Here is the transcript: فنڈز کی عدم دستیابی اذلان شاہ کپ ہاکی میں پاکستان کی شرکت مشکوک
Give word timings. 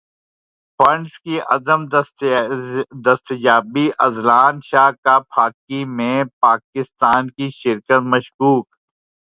فنڈز 0.79 1.13
کی 1.19 1.35
عدم 1.55 1.81
دستیابی 3.05 3.87
اذلان 4.05 4.55
شاہ 4.63 4.91
کپ 5.03 5.23
ہاکی 5.37 5.83
میں 5.97 6.23
پاکستان 6.41 7.29
کی 7.31 7.49
شرکت 7.53 8.01
مشکوک 8.13 8.65